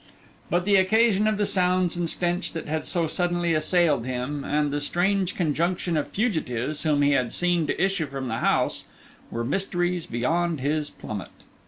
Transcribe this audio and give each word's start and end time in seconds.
But 0.49 0.65
the 0.65 0.77
occasion 0.77 1.27
of 1.27 1.37
the 1.37 1.45
sounds 1.45 1.95
and 1.95 2.09
stench 2.09 2.53
that 2.53 2.67
had 2.67 2.85
so 2.85 3.05
suddenly 3.05 3.53
assailed 3.53 4.03
him, 4.03 4.43
and 4.43 4.71
the 4.71 4.81
strange 4.81 5.35
conjunction 5.35 5.95
of 5.95 6.07
fugitives 6.07 6.81
whom 6.81 7.03
he 7.03 7.11
had 7.11 7.31
seen 7.31 7.67
to 7.67 7.79
issue 7.79 8.07
from 8.07 8.27
the 8.27 8.39
house, 8.39 8.85
were 9.29 9.43
mysteries 9.43 10.07
beyond 10.07 10.59
his 10.59 10.89
plummet. 10.89 11.29